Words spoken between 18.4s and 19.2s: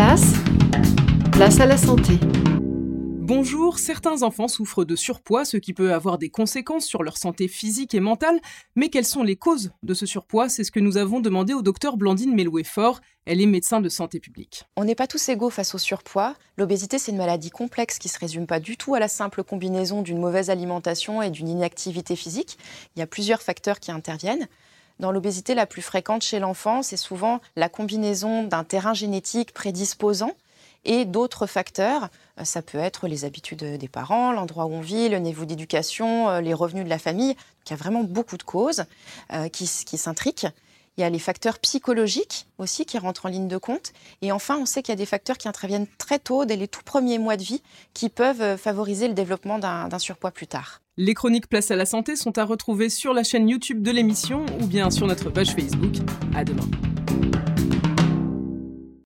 pas du tout à la